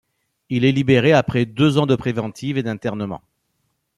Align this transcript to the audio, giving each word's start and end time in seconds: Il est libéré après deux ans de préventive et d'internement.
Il 0.49 0.65
est 0.65 0.71
libéré 0.71 1.13
après 1.13 1.45
deux 1.45 1.77
ans 1.77 1.85
de 1.85 1.95
préventive 1.95 2.57
et 2.57 2.63
d'internement. 2.63 3.21